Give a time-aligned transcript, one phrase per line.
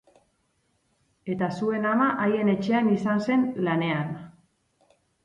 [1.33, 4.11] Eta zuen ama haien etxean izan zen lanean.